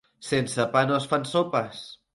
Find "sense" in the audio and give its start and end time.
0.27-0.65